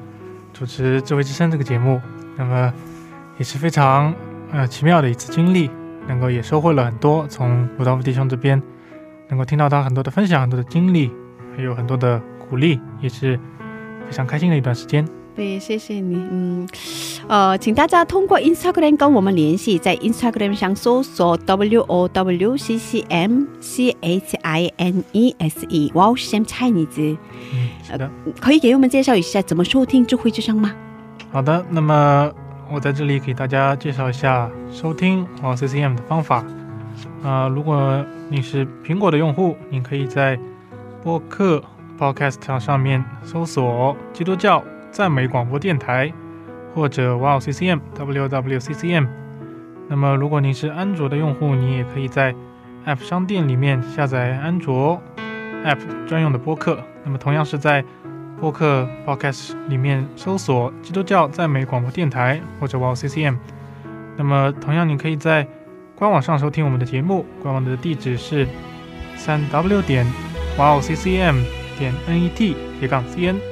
[0.53, 1.99] 主持《智慧之声》这个节目。
[2.37, 2.71] 那么
[3.39, 4.13] 也是非常
[4.51, 5.71] 呃奇妙的一次经历，
[6.07, 8.61] 能够也收获了很多，从鲁道夫弟兄这边
[9.27, 11.09] 能够听到他很多的分享，很多的经历，
[11.57, 13.39] 还有很多的鼓励，也是
[14.05, 15.03] 非常开心的一段时间。
[15.35, 16.15] 对，谢谢你。
[16.15, 16.67] 嗯，
[17.27, 25.35] 呃，请大家通过 Instagram 跟我们联系，在 Instagram 上搜索 W O W C C M C H I N E
[25.39, 27.17] S E Wow Sam Chinese，
[27.53, 28.09] 嗯，是的。
[28.39, 30.75] 可以给我们介绍一下怎么收听智慧之声吗？
[31.31, 32.31] 好的，那么
[32.69, 36.43] 我在这里给大家介绍一下收听哦 CCM 的方法。
[37.23, 40.37] 啊、如果你是苹果的用户，你可以在
[41.03, 41.63] 播客
[41.97, 46.11] Podcast 上面搜索“基督教赞美广播电台”
[46.75, 49.07] 或者 Wow CCM WWCCM。
[49.89, 52.33] 那么，如果您是安卓的用户，你也可以在
[52.85, 55.01] App 商店里面下载安卓
[55.65, 56.79] App 专用的播客。
[57.03, 57.83] 那么，同样是在
[58.39, 63.37] 播客 Podcast 里面搜索“基督教赞美广播电台”或者 Wow CCM。
[64.17, 65.47] 那么，同样你可以在
[65.95, 68.47] 官网上收听我们的节目，官网的地址是
[69.15, 70.05] 三 w 点
[70.57, 71.43] wow ccm
[71.77, 73.50] 点 net 斜杠 cn。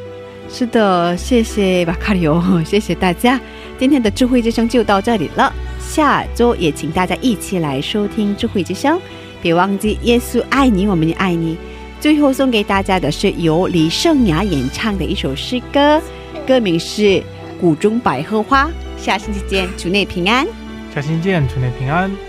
[0.51, 3.39] 是的，谢谢巴卡里欧， 谢谢大家。
[3.77, 8.99] 今天的智慧之声就到这里了，下周也请大家一起来收听智慧之声，
[9.41, 11.57] 别忘记耶稣爱你，我们也爱你。
[12.01, 16.01] 最后送给大家的是由李圣雅演唱的一首诗歌，
[16.47, 17.01] 歌名是
[17.59, 18.65] 《谷中百合花》。
[18.97, 20.45] 下星期见，主内平安。
[20.93, 22.28] 下星期见，主内平安。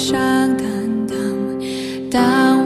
[0.00, 1.06] 我悲伤担
[2.10, 2.59] 当。